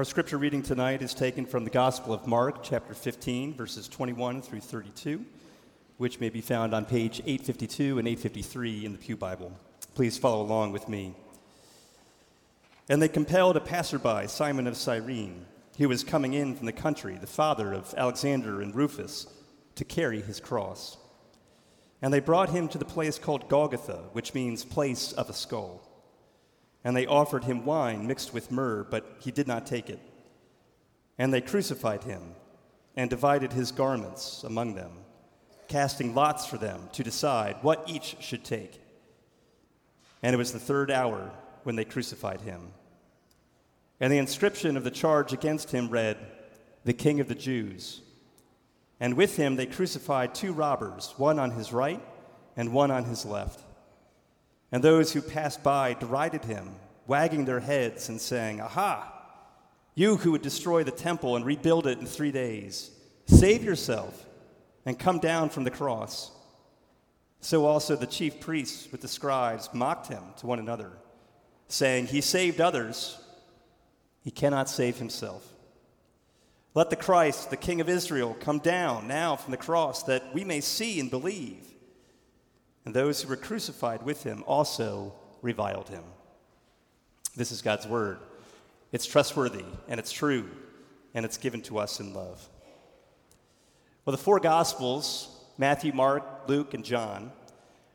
[0.00, 4.40] Our scripture reading tonight is taken from the Gospel of Mark, chapter 15, verses 21
[4.40, 5.26] through 32,
[5.98, 9.52] which may be found on page 852 and 853 in the Pew Bible.
[9.94, 11.14] Please follow along with me.
[12.88, 15.44] And they compelled a passerby, Simon of Cyrene,
[15.76, 19.26] who was coming in from the country, the father of Alexander and Rufus,
[19.74, 20.96] to carry his cross.
[22.00, 25.89] And they brought him to the place called Golgotha, which means place of a skull.
[26.82, 30.00] And they offered him wine mixed with myrrh, but he did not take it.
[31.18, 32.22] And they crucified him
[32.96, 34.90] and divided his garments among them,
[35.68, 38.80] casting lots for them to decide what each should take.
[40.22, 41.30] And it was the third hour
[41.64, 42.72] when they crucified him.
[44.00, 46.16] And the inscription of the charge against him read,
[46.84, 48.00] The King of the Jews.
[48.98, 52.02] And with him they crucified two robbers, one on his right
[52.56, 53.64] and one on his left.
[54.72, 56.74] And those who passed by derided him,
[57.06, 59.12] wagging their heads and saying, Aha!
[59.94, 62.90] You who would destroy the temple and rebuild it in three days,
[63.26, 64.26] save yourself
[64.86, 66.30] and come down from the cross.
[67.40, 70.92] So also the chief priests with the scribes mocked him to one another,
[71.68, 73.18] saying, He saved others,
[74.22, 75.46] he cannot save himself.
[76.74, 80.44] Let the Christ, the King of Israel, come down now from the cross that we
[80.44, 81.66] may see and believe.
[82.84, 86.04] And those who were crucified with him also reviled him.
[87.36, 88.18] This is God's word.
[88.92, 90.48] It's trustworthy and it's true
[91.14, 92.48] and it's given to us in love.
[94.04, 95.28] Well, the four Gospels,
[95.58, 97.32] Matthew, Mark, Luke, and John,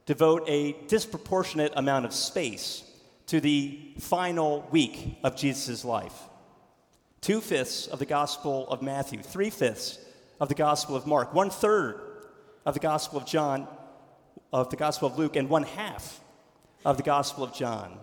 [0.06, 2.84] devote a disproportionate amount of space
[3.28, 6.14] to the final week of Jesus' life.
[7.22, 9.98] Two fifths of the Gospel of Matthew, three fifths
[10.40, 12.00] of the Gospel of Mark, one third
[12.66, 13.68] of the Gospel of John,
[14.56, 16.20] of the Gospel of Luke, and one half
[16.86, 17.98] of the Gospel of John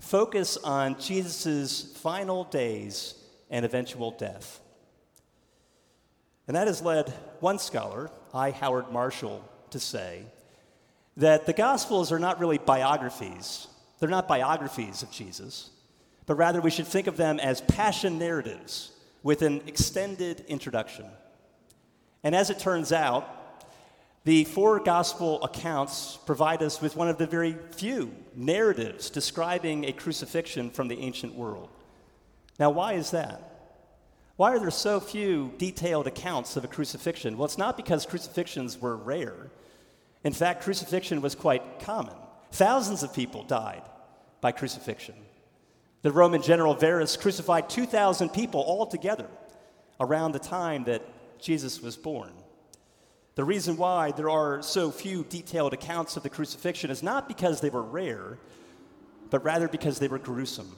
[0.00, 3.14] focus on Jesus' final days
[3.50, 4.60] and eventual death.
[6.46, 7.08] And that has led
[7.40, 8.50] one scholar, I.
[8.50, 10.24] Howard Marshall, to say
[11.16, 13.66] that the Gospels are not really biographies.
[13.98, 15.70] They're not biographies of Jesus
[16.26, 21.06] but rather we should think of them as passion narratives with an extended introduction.
[22.22, 23.28] And as it turns out,
[24.24, 29.92] the four gospel accounts provide us with one of the very few narratives describing a
[29.92, 31.68] crucifixion from the ancient world.
[32.58, 33.50] Now, why is that?
[34.36, 37.36] Why are there so few detailed accounts of a crucifixion?
[37.36, 39.50] Well, it's not because crucifixions were rare.
[40.24, 42.14] In fact, crucifixion was quite common.
[42.50, 43.82] Thousands of people died
[44.40, 45.14] by crucifixion.
[46.02, 49.28] The Roman general Varus crucified 2,000 people altogether
[50.00, 51.02] around the time that
[51.40, 52.32] Jesus was born.
[53.34, 57.60] The reason why there are so few detailed accounts of the crucifixion is not because
[57.60, 58.38] they were rare,
[59.30, 60.76] but rather because they were gruesome.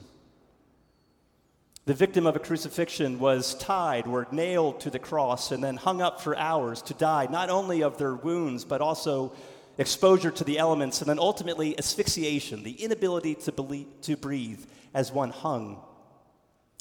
[1.85, 6.01] The victim of a crucifixion was tied or nailed to the cross and then hung
[6.01, 9.33] up for hours to die not only of their wounds, but also
[9.77, 15.11] exposure to the elements, and then ultimately asphyxiation, the inability to, believe, to breathe as
[15.11, 15.79] one hung,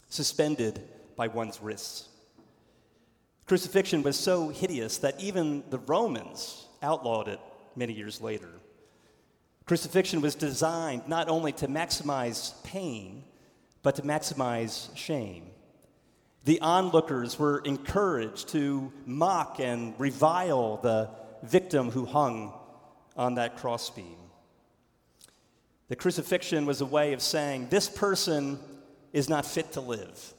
[0.09, 0.81] suspended
[1.15, 2.09] by one's wrists.
[3.47, 7.41] Crucifixion was so hideous that even the Romans outlawed it
[7.77, 8.51] many years later.
[9.67, 13.25] Crucifixion was designed not only to maximize pain,
[13.83, 15.47] but to maximize shame.
[16.45, 21.11] The onlookers were encouraged to mock and revile the
[21.43, 22.53] victim who hung
[23.17, 24.17] on that crossbeam.
[25.89, 28.59] The crucifixion was a way of saying, this person
[29.13, 30.35] is not fit to live.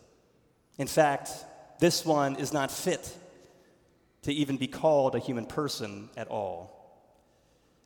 [0.77, 1.31] In fact,
[1.79, 3.15] this one is not fit
[4.23, 6.73] to even be called a human person at all.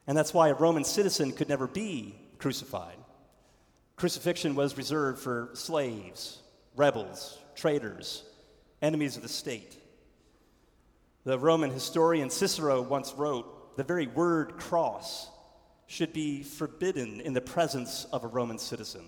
[0.07, 2.97] And that's why a Roman citizen could never be crucified.
[3.95, 6.41] Crucifixion was reserved for slaves,
[6.75, 8.23] rebels, traitors,
[8.81, 9.77] enemies of the state.
[11.23, 15.29] The Roman historian Cicero once wrote the very word cross
[15.85, 19.05] should be forbidden in the presence of a Roman citizen.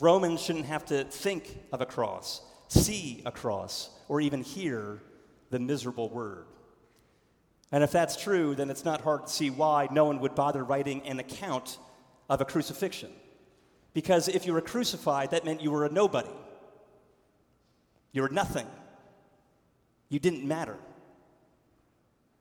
[0.00, 5.00] Romans shouldn't have to think of a cross, see a cross, or even hear
[5.50, 6.46] the miserable word.
[7.72, 10.62] And if that's true, then it's not hard to see why no one would bother
[10.62, 11.78] writing an account
[12.28, 13.10] of a crucifixion.
[13.92, 16.30] Because if you were crucified, that meant you were a nobody.
[18.12, 18.66] You were nothing.
[20.08, 20.76] You didn't matter.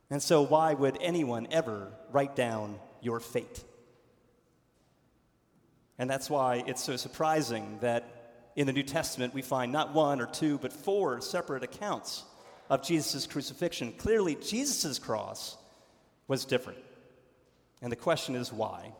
[0.09, 3.63] And so, why would anyone ever write down your fate.
[5.99, 8.12] And that's why it's so surprising that
[8.55, 12.23] in the New Testament we find not one or two, but four separate accounts
[12.69, 13.93] of Jesus' crucifixion.
[13.93, 15.57] Clearly, Jesus' cross
[16.27, 16.79] was different.
[17.81, 18.93] And the question is why?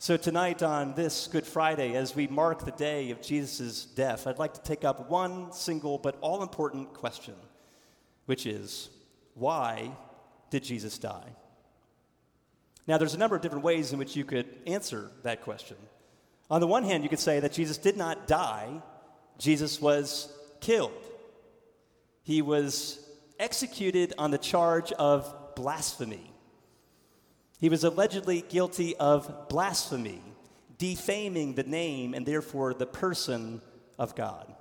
[0.00, 4.38] So, tonight on this Good Friday, as we mark the day of Jesus' death, I'd
[4.38, 7.34] like to take up one single but all important question,
[8.26, 8.90] which is
[9.34, 9.90] why
[10.50, 11.28] did Jesus die?
[12.86, 15.76] Now, there's a number of different ways in which you could answer that question.
[16.50, 18.82] On the one hand, you could say that Jesus did not die,
[19.38, 20.92] Jesus was killed.
[22.22, 23.00] He was
[23.38, 26.32] executed on the charge of blasphemy.
[27.60, 30.22] He was allegedly guilty of blasphemy,
[30.78, 33.60] defaming the name and therefore the person
[33.98, 34.54] of God.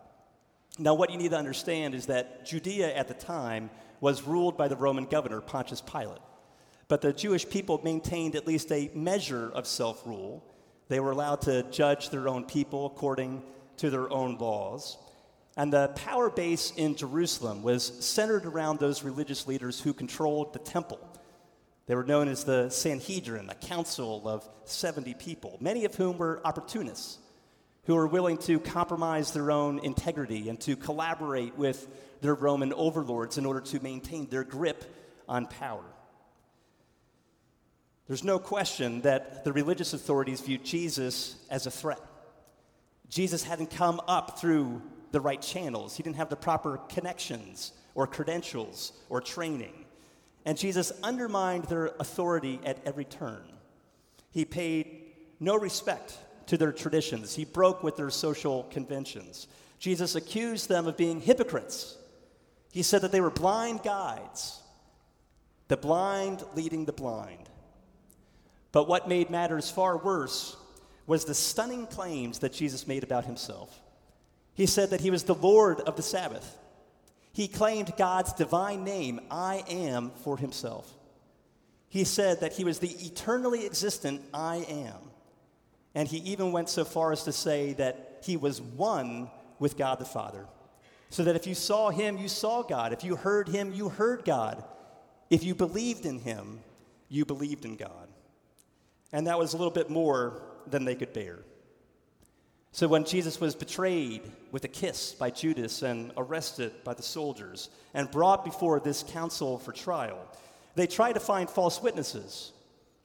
[0.79, 3.69] Now, what you need to understand is that Judea at the time
[3.99, 6.21] was ruled by the Roman governor, Pontius Pilate.
[6.87, 10.43] But the Jewish people maintained at least a measure of self rule.
[10.89, 13.43] They were allowed to judge their own people according
[13.77, 14.97] to their own laws.
[15.55, 20.59] And the power base in Jerusalem was centered around those religious leaders who controlled the
[20.59, 20.99] temple.
[21.87, 26.41] They were known as the Sanhedrin, a council of 70 people, many of whom were
[26.45, 27.17] opportunists
[27.87, 31.87] who were willing to compromise their own integrity and to collaborate with
[32.19, 34.83] their Roman overlords in order to maintain their grip
[35.27, 35.85] on power.
[38.07, 42.01] There's no question that the religious authorities viewed Jesus as a threat.
[43.09, 44.81] Jesus hadn't come up through
[45.11, 49.85] the right channels, he didn't have the proper connections or credentials or training.
[50.45, 53.41] And Jesus undermined their authority at every turn.
[54.31, 55.03] He paid
[55.39, 56.17] no respect
[56.47, 59.47] to their traditions, he broke with their social conventions.
[59.79, 61.97] Jesus accused them of being hypocrites.
[62.71, 64.61] He said that they were blind guides,
[65.67, 67.46] the blind leading the blind.
[68.71, 70.55] But what made matters far worse
[71.05, 73.79] was the stunning claims that Jesus made about himself.
[74.53, 76.57] He said that he was the Lord of the Sabbath.
[77.31, 80.91] He claimed God's divine name, I am, for himself.
[81.89, 84.97] He said that he was the eternally existent I am.
[85.95, 89.29] And he even went so far as to say that he was one
[89.59, 90.45] with God the Father.
[91.09, 92.91] So that if you saw him, you saw God.
[92.91, 94.63] If you heard him, you heard God.
[95.29, 96.59] If you believed in him,
[97.07, 98.09] you believed in God.
[99.11, 101.39] And that was a little bit more than they could bear.
[102.71, 104.21] So when Jesus was betrayed
[104.51, 109.57] with a kiss by Judas and arrested by the soldiers and brought before this council
[109.57, 110.19] for trial,
[110.75, 112.51] they tried to find false witnesses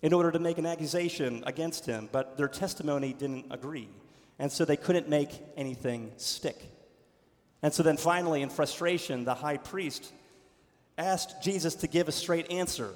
[0.02, 3.88] in order to make an accusation against him, but their testimony didn't agree.
[4.38, 6.58] And so they couldn't make anything stick.
[7.62, 10.12] And so then finally, in frustration, the high priest
[10.98, 12.90] asked Jesus to give a straight answer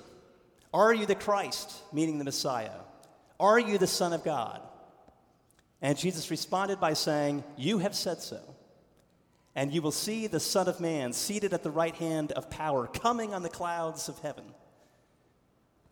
[0.75, 2.81] Are you the Christ, meaning the Messiah?
[3.38, 4.61] Are you the Son of God?
[5.83, 8.41] And Jesus responded by saying, You have said so.
[9.55, 12.87] And you will see the Son of Man seated at the right hand of power,
[12.87, 14.44] coming on the clouds of heaven.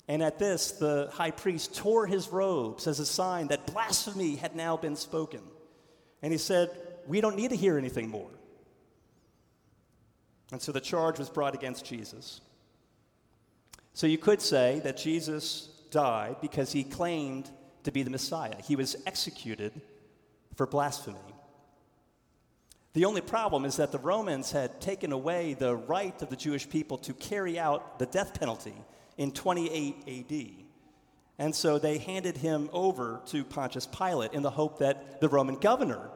[0.06, 4.54] And at this, the high priest tore his robes as a sign that blasphemy had
[4.54, 5.40] now been spoken.
[6.22, 6.70] And he said,
[7.06, 8.30] We don't need to hear anything more.
[10.52, 12.40] And so the charge was brought against Jesus.
[13.94, 17.48] So you could say that Jesus died because he claimed
[17.84, 18.56] to be the Messiah.
[18.62, 19.72] He was executed
[20.56, 21.18] for blasphemy.
[22.94, 26.68] The only problem is that the Romans had taken away the right of the Jewish
[26.68, 28.74] people to carry out the death penalty
[29.16, 30.64] in 28 AD.
[31.38, 35.56] And so they handed him over to Pontius Pilate in the hope that the Roman
[35.56, 36.10] governor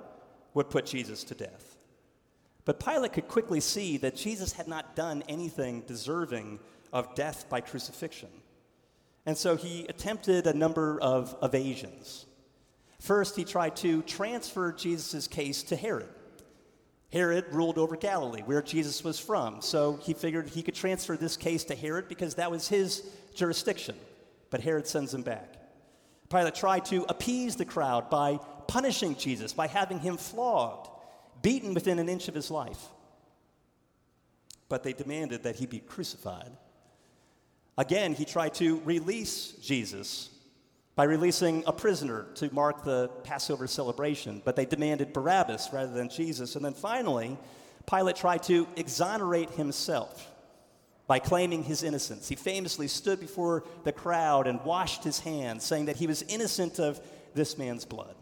[0.54, 1.76] would put Jesus to death.
[2.64, 6.58] But Pilate could quickly see that Jesus had not done anything deserving
[6.92, 8.30] of death by crucifixion.
[9.28, 12.25] And so he attempted a number of evasions.
[12.99, 16.08] First, he tried to transfer Jesus' case to Herod.
[17.12, 19.61] Herod ruled over Galilee, where Jesus was from.
[19.61, 23.97] So he figured he could transfer this case to Herod because that was his jurisdiction.
[24.49, 25.56] But Herod sends him back.
[26.30, 30.88] Pilate tried to appease the crowd by punishing Jesus, by having him flogged,
[31.42, 32.82] beaten within an inch of his life.
[34.70, 36.52] But they demanded that he be crucified.
[37.78, 40.30] Again, he tried to release Jesus
[40.97, 46.08] by releasing a prisoner to mark the Passover celebration, but they demanded Barabbas rather than
[46.08, 46.56] Jesus.
[46.56, 47.38] And then finally,
[47.88, 50.28] Pilate tried to exonerate himself
[51.06, 52.28] by claiming his innocence.
[52.28, 56.80] He famously stood before the crowd and washed his hands, saying that he was innocent
[56.80, 57.00] of
[57.32, 58.16] this man's blood.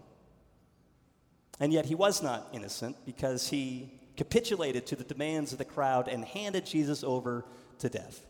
[1.59, 6.09] And yet he was not innocent because he capitulated to the demands of the crowd
[6.09, 7.47] and handed Jesus over
[7.79, 8.23] to death.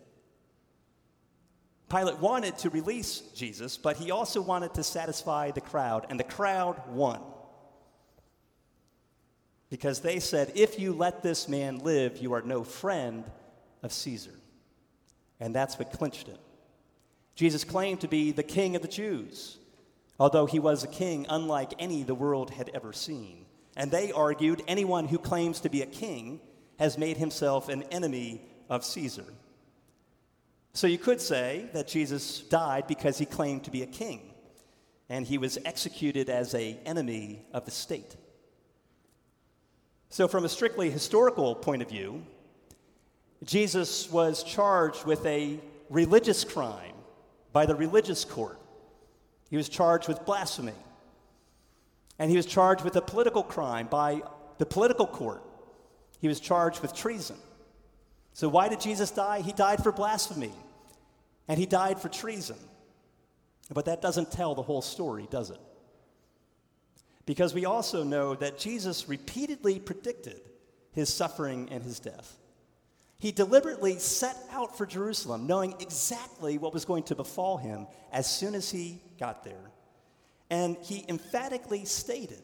[1.88, 6.24] Pilate wanted to release Jesus, but he also wanted to satisfy the crowd, and the
[6.24, 7.20] crowd won.
[9.70, 13.24] Because they said, if you let this man live, you are no friend
[13.82, 14.34] of Caesar.
[15.38, 16.40] And that's what clinched it.
[17.34, 19.58] Jesus claimed to be the king of the Jews,
[20.18, 23.44] although he was a king unlike any the world had ever seen.
[23.76, 26.40] And they argued anyone who claims to be a king
[26.78, 28.40] has made himself an enemy
[28.70, 29.26] of Caesar.
[30.76, 34.20] So you could say that Jesus died because he claimed to be a king,
[35.08, 38.14] and he was executed as an enemy of the state.
[40.10, 42.22] So, from a strictly historical point of view,
[43.42, 46.96] Jesus was charged with a religious crime
[47.54, 48.60] by the religious court.
[49.48, 50.74] He was charged with blasphemy.
[52.18, 54.20] And he was charged with a political crime by
[54.58, 55.42] the political court.
[56.20, 57.36] He was charged with treason.
[58.34, 59.40] So, why did Jesus die?
[59.40, 60.52] He died for blasphemy,
[61.48, 62.56] and he died for treason.
[63.72, 65.60] But that doesn't tell the whole story, does it?
[67.24, 70.40] Because we also know that Jesus repeatedly predicted
[70.92, 72.38] his suffering and his death.
[73.18, 78.30] He deliberately set out for Jerusalem, knowing exactly what was going to befall him as
[78.30, 79.70] soon as he got there.
[80.50, 82.42] And he emphatically stated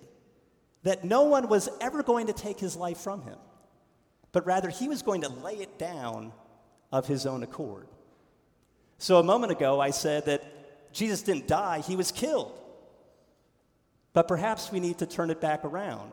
[0.82, 3.38] that no one was ever going to take his life from him,
[4.32, 6.32] but rather he was going to lay it down
[6.90, 7.86] of his own accord.
[9.02, 10.44] So a moment ago, I said that
[10.92, 12.56] Jesus didn't die, he was killed.
[14.12, 16.12] But perhaps we need to turn it back around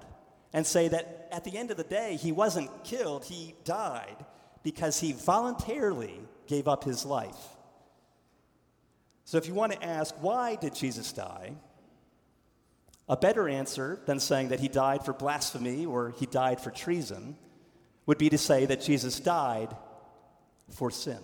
[0.53, 4.15] and say that at the end of the day, he wasn't killed, he died
[4.63, 7.38] because he voluntarily gave up his life.
[9.24, 11.51] So if you want to ask, why did Jesus die?
[13.08, 17.38] A better answer than saying that he died for blasphemy or he died for treason
[18.08, 19.77] would be to say that Jesus died
[20.72, 21.19] for sin.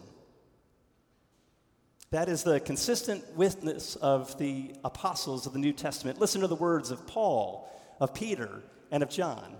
[2.16, 6.18] That is the consistent witness of the apostles of the New Testament.
[6.18, 7.70] Listen to the words of Paul,
[8.00, 9.58] of Peter, and of John.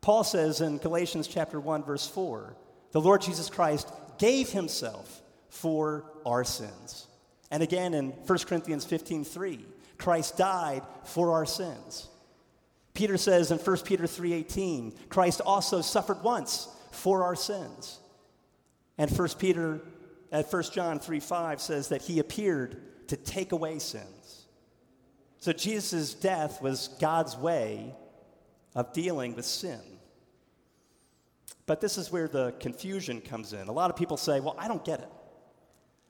[0.00, 2.56] Paul says in Galatians chapter 1 verse 4,
[2.90, 7.06] the Lord Jesus Christ gave himself for our sins.
[7.52, 9.64] And again in 1 Corinthians 15:3,
[9.96, 12.08] Christ died for our sins.
[12.94, 18.00] Peter says in 1 Peter 3:18, Christ also suffered once for our sins.
[18.98, 19.80] And 1 Peter
[20.32, 24.46] at 1 John 3 5 says that he appeared to take away sins.
[25.38, 27.94] So Jesus' death was God's way
[28.74, 29.80] of dealing with sin.
[31.66, 33.68] But this is where the confusion comes in.
[33.68, 35.08] A lot of people say, well, I don't get it.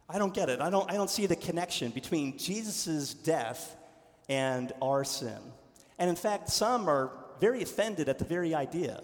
[0.09, 0.61] I don't get it.
[0.61, 3.77] I don't, I don't see the connection between Jesus' death
[4.29, 5.39] and our sin.
[5.99, 9.03] And in fact, some are very offended at the very idea.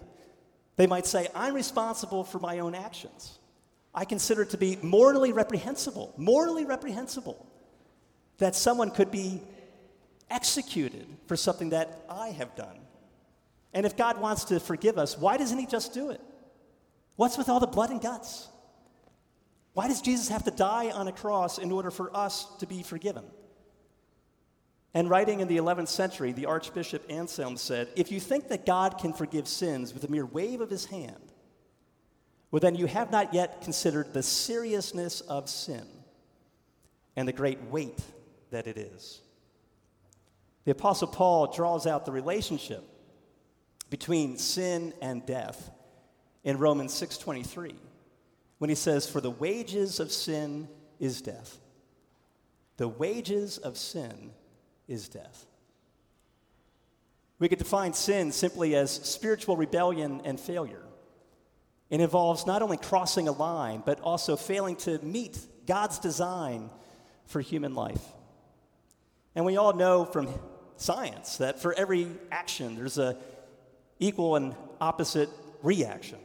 [0.77, 3.39] They might say, I'm responsible for my own actions.
[3.97, 7.47] I consider it to be morally reprehensible, morally reprehensible,
[8.37, 9.41] that someone could be
[10.31, 12.79] executed for something that I have done.
[13.73, 16.21] And if God wants to forgive us, why doesn't He just do it?
[17.17, 18.49] What's with all the blood and guts?
[19.73, 22.83] Why does Jesus have to die on a cross in order for us to be
[22.83, 23.25] forgiven?
[24.93, 28.99] And writing in the 11th century, the Archbishop Anselm said If you think that God
[28.99, 31.26] can forgive sins with a mere wave of his hand,
[32.51, 35.87] well, then you have not yet considered the seriousness of sin
[37.17, 38.01] and the great weight
[38.51, 39.21] that it is.
[40.65, 42.85] The Apostle Paul draws out the relationship
[43.91, 45.71] between sin and death
[46.45, 47.77] in Romans 6:23
[48.59, 51.61] when he says for the wages of sin is death.
[52.79, 54.33] The wages of sin
[54.89, 55.47] is death.
[57.39, 60.86] We could define sin simply as spiritual rebellion and failure.
[61.91, 66.71] It involves not only crossing a line, but also failing to meet God's design
[67.27, 68.03] for human life.
[69.35, 70.29] And we all know from
[70.77, 73.17] science that for every action, there's a
[73.99, 75.29] equal and opposite
[75.63, 76.19] reaction.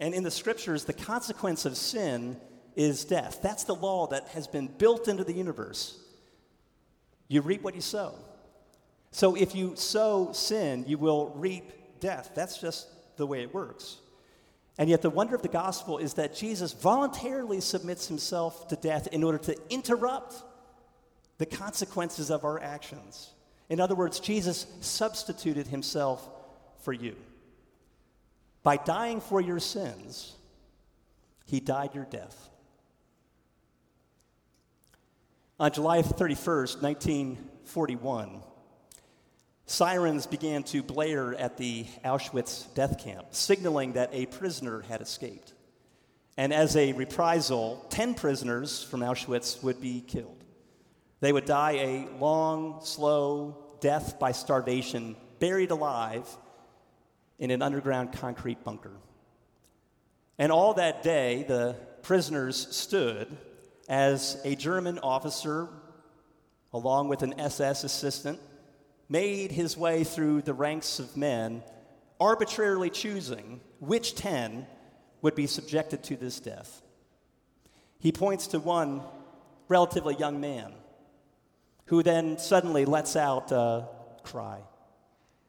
[0.00, 2.40] And in the scriptures, the consequence of sin
[2.76, 3.40] is death.
[3.42, 5.98] That's the law that has been built into the universe.
[7.28, 8.14] You reap what you sow.
[9.10, 12.32] So if you sow sin, you will reap death.
[12.34, 13.98] That's just the way it works.
[14.76, 19.06] And yet, the wonder of the gospel is that Jesus voluntarily submits himself to death
[19.12, 20.34] in order to interrupt
[21.38, 23.30] the consequences of our actions.
[23.68, 26.28] In other words, Jesus substituted himself
[26.80, 27.16] for you.
[28.62, 30.34] By dying for your sins,
[31.44, 32.48] he died your death.
[35.60, 38.42] On July 31st, 1941,
[39.66, 45.54] Sirens began to blare at the Auschwitz death camp, signaling that a prisoner had escaped.
[46.36, 50.44] And as a reprisal, 10 prisoners from Auschwitz would be killed.
[51.20, 56.28] They would die a long, slow death by starvation, buried alive
[57.38, 58.92] in an underground concrete bunker.
[60.38, 63.34] And all that day, the prisoners stood
[63.88, 65.68] as a German officer
[66.72, 68.40] along with an SS assistant,
[69.08, 71.62] made his way through the ranks of men,
[72.20, 74.66] arbitrarily choosing which 10
[75.22, 76.82] would be subjected to this death.
[77.98, 79.02] He points to one
[79.68, 80.72] relatively young man
[81.86, 83.88] who then suddenly lets out a
[84.22, 84.60] cry.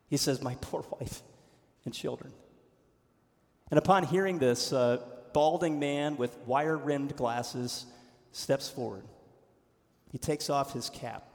[0.08, 1.22] He says, My poor wife
[1.86, 2.34] and children.
[3.70, 5.02] And upon hearing this, a
[5.34, 7.86] balding man with wire rimmed glasses
[8.32, 9.04] steps forward.
[10.12, 11.28] He takes off his cap.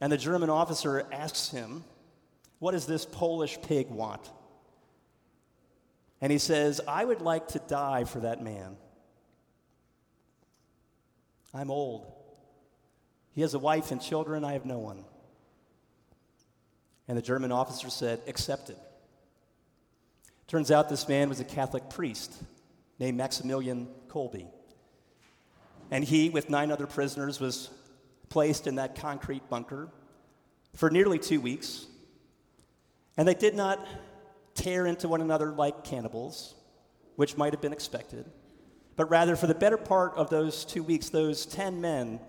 [0.00, 1.84] And the German officer asks him,
[2.58, 4.30] What does this Polish pig want?
[6.20, 8.76] And he says, I would like to die for that man.
[11.52, 12.12] I'm old.
[13.32, 14.44] He has a wife and children.
[14.44, 15.04] I have no one.
[17.08, 18.76] And the German officer said, Accepted.
[20.46, 22.34] Turns out this man was a Catholic priest
[22.98, 24.46] named Maximilian Kolbe.
[25.90, 27.70] And he, with nine other prisoners, was
[28.30, 29.90] placed in that concrete bunker
[30.74, 31.86] for nearly two weeks.
[33.16, 33.86] And they did not
[34.54, 36.54] tear into one another like cannibals,
[37.16, 38.24] which might have been expected,
[38.96, 42.20] but rather, for the better part of those two weeks, those ten men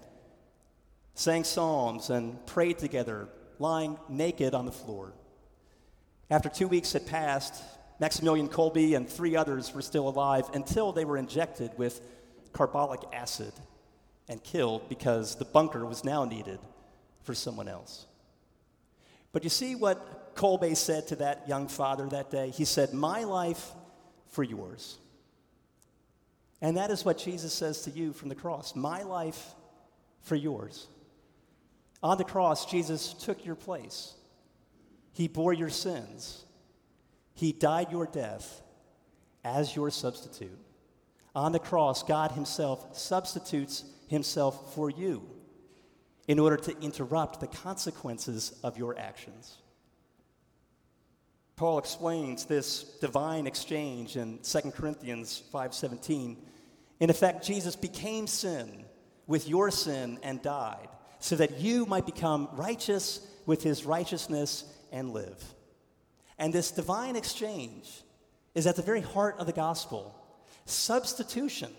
[1.13, 3.27] sang psalms and prayed together,
[3.59, 5.13] lying naked on the floor.
[6.29, 7.61] After two weeks had passed,
[7.99, 12.01] Maximilian Kolbe and three others were still alive until they were injected with
[12.53, 13.53] carbolic acid
[14.31, 16.57] and killed because the bunker was now needed
[17.23, 18.05] for someone else.
[19.33, 22.49] But you see what Kolbe said to that young father that day?
[22.49, 23.71] He said, My life
[24.29, 24.97] for yours.
[26.61, 29.53] And that is what Jesus says to you from the cross My life
[30.21, 30.87] for yours.
[32.01, 34.13] On the cross, Jesus took your place.
[35.11, 36.45] He bore your sins.
[37.33, 38.61] He died your death
[39.43, 40.57] as your substitute.
[41.35, 45.23] On the cross, God Himself substitutes Himself for you
[46.27, 49.57] in order to interrupt the consequences of your actions.
[51.55, 56.37] Paul explains this divine exchange in 2 Corinthians 5:17.
[56.99, 58.85] In effect, Jesus became sin
[59.27, 60.89] with your sin and died
[61.19, 65.43] so that you might become righteous with his righteousness and live.
[66.37, 68.01] And this divine exchange
[68.55, 70.15] is at the very heart of the gospel.
[70.65, 71.71] Substitution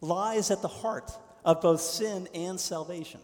[0.00, 1.10] lies at the heart
[1.44, 3.20] of both sin and salvation.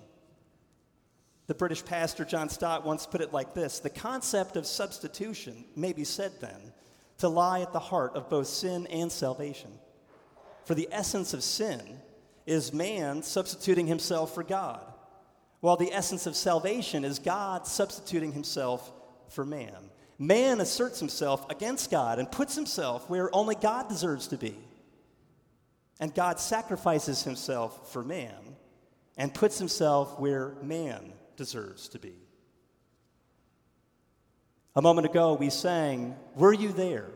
[1.47, 5.93] The British pastor John Stott once put it like this The concept of substitution may
[5.93, 6.73] be said then
[7.19, 9.71] to lie at the heart of both sin and salvation.
[10.65, 11.81] For the essence of sin
[12.47, 14.85] is man substituting himself for God
[15.61, 18.93] while the essence of salvation is God substituting himself
[19.29, 19.91] for man.
[20.19, 24.57] Man asserts himself against God and puts himself where only God deserves to be.
[25.99, 28.57] And God sacrifices himself for man
[29.17, 32.15] and puts himself where man deserves to be.
[34.75, 37.09] A moment ago, we sang, Were you there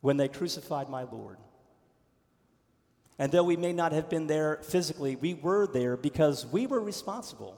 [0.00, 1.38] when they crucified my Lord?
[3.18, 6.80] And though we may not have been there physically, we were there because we were
[6.80, 7.56] responsible.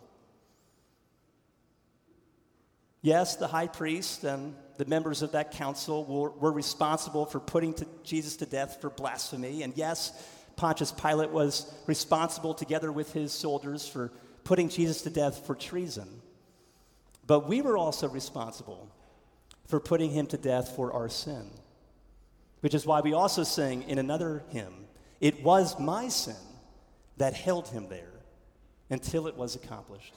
[3.01, 7.75] Yes, the high priest and the members of that council were, were responsible for putting
[7.75, 9.63] to Jesus to death for blasphemy.
[9.63, 10.13] And yes,
[10.57, 14.13] Pontius Pilate was responsible together with his soldiers for
[14.45, 16.09] putting Jesus to death for treason.
[17.27, 18.89] But we were also responsible
[19.67, 21.51] for putting him to death for our sin,
[22.61, 24.85] which is why we also sing in another hymn
[25.21, 26.37] it was my sin
[27.17, 28.13] that held him there
[28.91, 30.13] until it was accomplished.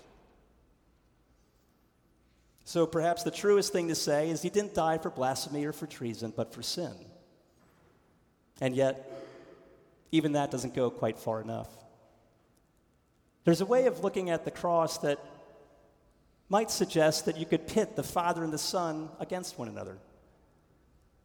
[2.67, 5.87] So perhaps the truest thing to say is he didn't die for blasphemy or for
[5.87, 6.91] treason, but for sin.
[8.59, 9.09] And yet,
[10.11, 11.69] even that doesn't go quite far enough.
[13.45, 15.17] There's a way of looking at the cross that
[16.49, 19.97] might suggest that you could pit the Father and the Son against one another.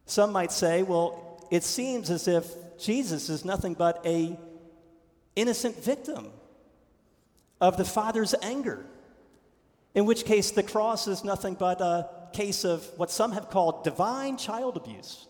[0.07, 2.46] Some might say, well, it seems as if
[2.78, 4.38] Jesus is nothing but a
[5.35, 6.28] innocent victim
[7.61, 8.87] of the Father's anger.
[9.94, 13.85] In which case, the cross is nothing but a case of what some have called
[13.85, 15.26] divine child abuse.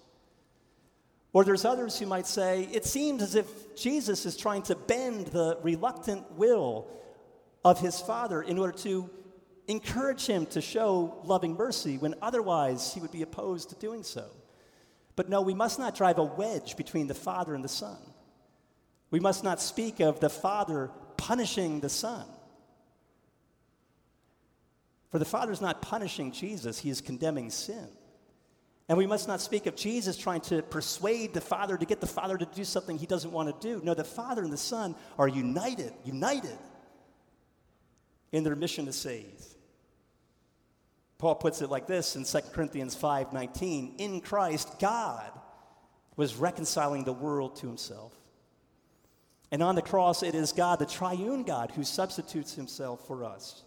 [1.33, 5.29] Or there's others who might say it seems as if Jesus is trying to bend
[5.29, 6.87] the reluctant will
[7.65, 9.09] of his Father in order to
[9.67, 14.27] encourage him to show loving mercy when otherwise he would be opposed to doing so.
[15.17, 17.99] But no, we must not drive a wedge between the Father and the Son.
[19.11, 22.27] We must not speak of the Father punishing the Son.
[25.13, 27.87] For the Father is not punishing Jesus, he is condemning sin.
[28.89, 32.07] And we must not speak of Jesus trying to persuade the Father to get the
[32.07, 33.85] Father to do something he doesn't want to do.
[33.85, 36.59] No, the Father and the Son are united, united.
[38.33, 39.45] in their mission to save.
[41.19, 45.31] Paul puts it like this in 2 Corinthians 5:19, in Christ God
[46.17, 48.15] was reconciling the world to himself.
[49.51, 53.63] And on the cross it is God, the triune God, who substitutes himself for us.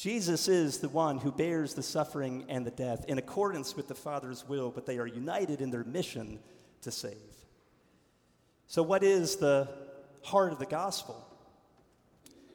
[0.00, 3.94] Jesus is the one who bears the suffering and the death in accordance with the
[3.94, 6.38] Father's will, but they are united in their mission
[6.80, 7.18] to save.
[8.66, 9.68] So, what is the
[10.22, 11.22] heart of the gospel?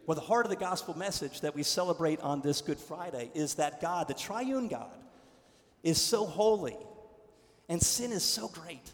[0.08, 3.53] Well, the heart of the gospel message that we celebrate on this Good Friday is
[3.55, 4.97] that God, the triune God,
[5.84, 6.77] is so holy
[7.69, 8.91] and sin is so great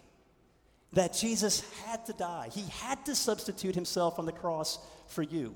[0.92, 2.50] that Jesus had to die.
[2.52, 5.56] He had to substitute himself on the cross for you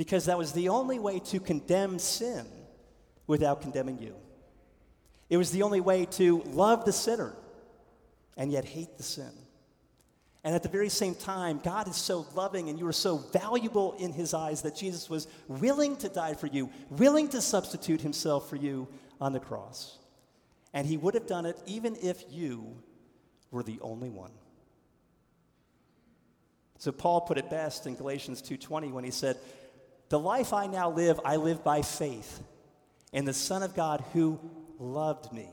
[0.00, 2.46] because that was the only way to condemn sin
[3.26, 4.14] without condemning you.
[5.28, 7.36] It was the only way to love the sinner
[8.34, 9.30] and yet hate the sin.
[10.42, 13.94] And at the very same time, God is so loving and you are so valuable
[13.98, 18.48] in His eyes that Jesus was willing to die for you, willing to substitute Himself
[18.48, 18.88] for you
[19.20, 19.98] on the cross.
[20.72, 22.74] And He would have done it even if you
[23.50, 24.32] were the only one.
[26.80, 29.36] So Paul put it best in Galatians 2:20 when he said,
[30.10, 32.42] "The life I now live, I live by faith
[33.12, 34.38] in the Son of God who
[34.78, 35.48] loved me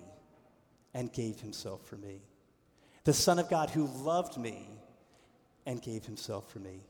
[0.93, 2.21] and gave himself for me."
[3.05, 4.69] The Son of God who loved me
[5.65, 6.83] and gave himself for me.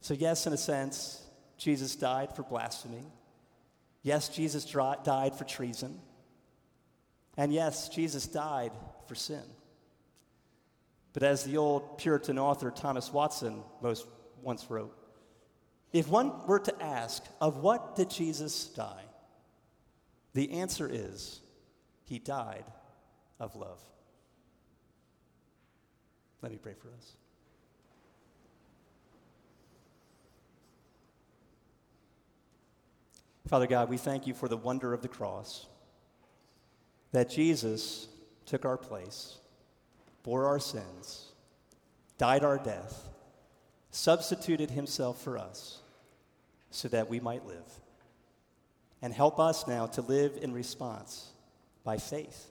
[0.00, 3.04] So, yes, in a sense, Jesus died for blasphemy.
[4.02, 6.00] Yes, Jesus died for treason.
[7.36, 8.72] And yes, Jesus died
[9.06, 9.44] for sin.
[11.12, 14.06] But as the old Puritan author Thomas Watson most
[14.42, 14.97] once wrote,
[15.92, 19.04] if one were to ask, of what did Jesus die?
[20.34, 21.40] The answer is,
[22.04, 22.64] he died
[23.40, 23.80] of love.
[26.42, 27.16] Let me pray for us.
[33.48, 35.66] Father God, we thank you for the wonder of the cross,
[37.12, 38.08] that Jesus
[38.44, 39.38] took our place,
[40.22, 41.32] bore our sins,
[42.18, 43.08] died our death,
[43.90, 45.80] substituted himself for us
[46.70, 47.80] so that we might live.
[49.00, 51.30] And help us now to live in response
[51.84, 52.50] by faith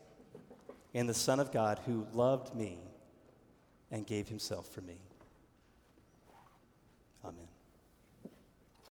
[0.93, 2.79] in the Son of God who loved me
[3.91, 4.97] and gave himself for me.